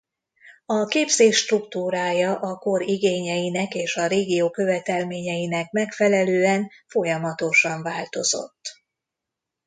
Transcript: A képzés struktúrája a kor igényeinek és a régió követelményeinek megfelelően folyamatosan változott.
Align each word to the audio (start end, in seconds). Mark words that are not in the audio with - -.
A 0.65 0.85
képzés 0.85 1.37
struktúrája 1.37 2.39
a 2.39 2.57
kor 2.57 2.81
igényeinek 2.81 3.75
és 3.75 3.95
a 3.95 4.07
régió 4.07 4.49
követelményeinek 4.49 5.71
megfelelően 5.71 6.69
folyamatosan 6.87 7.81
változott. 7.83 8.81